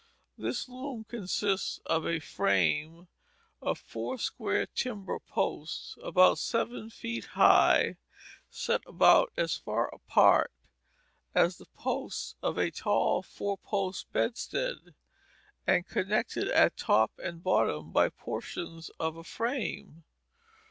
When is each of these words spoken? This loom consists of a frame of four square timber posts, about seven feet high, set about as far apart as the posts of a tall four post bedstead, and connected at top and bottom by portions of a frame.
This 0.35 0.67
loom 0.67 1.03
consists 1.03 1.79
of 1.85 2.07
a 2.07 2.19
frame 2.19 3.07
of 3.61 3.77
four 3.77 4.17
square 4.17 4.65
timber 4.65 5.19
posts, 5.19 5.95
about 6.03 6.39
seven 6.39 6.89
feet 6.89 7.25
high, 7.37 7.97
set 8.49 8.81
about 8.87 9.31
as 9.37 9.57
far 9.57 9.93
apart 9.93 10.51
as 11.35 11.57
the 11.59 11.67
posts 11.75 12.33
of 12.41 12.57
a 12.57 12.71
tall 12.71 13.21
four 13.21 13.59
post 13.59 14.11
bedstead, 14.11 14.95
and 15.67 15.87
connected 15.87 16.47
at 16.47 16.77
top 16.77 17.11
and 17.23 17.43
bottom 17.43 17.91
by 17.91 18.09
portions 18.09 18.89
of 18.99 19.15
a 19.17 19.23
frame. 19.23 20.03